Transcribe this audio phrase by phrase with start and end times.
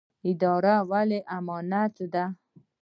[0.29, 2.25] اداره ولې امانت ده؟